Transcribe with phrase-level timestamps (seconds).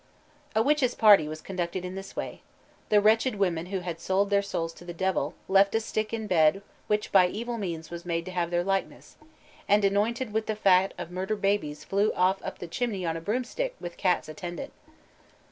[0.55, 2.41] A witches' party was conducted in this way.
[2.89, 6.25] The wretched women who had sold their souls to the Devil, left a stick in
[6.25, 9.17] bed which by evil means was made to have their likeness,
[9.67, 13.21] and, anointed with the fat of murdered babies flew off up the chimney on a
[13.21, 14.73] broomstick with cats attendant.